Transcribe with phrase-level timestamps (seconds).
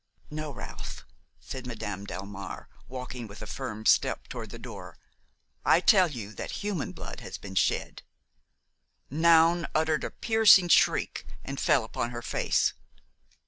[0.31, 1.03] "No, Ralph,"
[1.39, 4.97] said Madame Delmare, walking with a firm step toward the door,
[5.63, 8.01] "I tell you that human blood has been shed."
[9.11, 12.73] Noun uttered a piercing shriek and fell upon her face.